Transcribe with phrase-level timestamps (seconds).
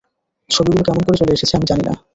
[0.49, 1.93] ছবিগুলো কেমন করে চলে এসেছে, আমি জানি না।